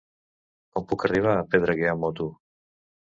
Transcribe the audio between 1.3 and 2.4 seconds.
a Pedreguer amb moto?